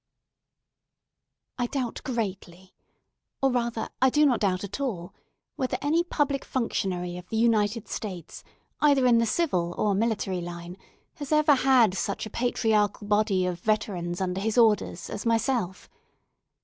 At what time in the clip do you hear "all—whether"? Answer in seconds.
4.79-5.77